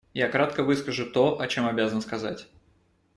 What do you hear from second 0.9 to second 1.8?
то, о чем